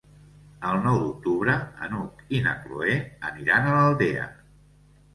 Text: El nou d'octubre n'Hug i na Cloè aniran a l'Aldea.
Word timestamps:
El 0.69 0.79
nou 0.85 0.97
d'octubre 1.01 1.59
n'Hug 1.93 2.25
i 2.39 2.41
na 2.49 2.57
Cloè 2.65 2.99
aniran 3.33 3.71
a 3.75 3.81
l'Aldea. 3.81 4.29